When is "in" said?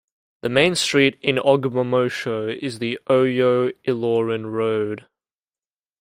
1.21-1.35